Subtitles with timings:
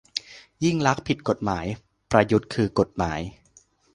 [0.63, 1.65] ยิ่งลักษณ์ผิดกฎหมาย
[2.11, 3.19] ประยุทธ์คือกฎหมาย